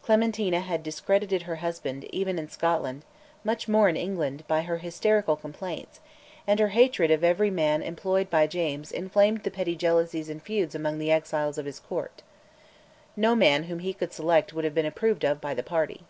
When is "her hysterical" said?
4.62-5.34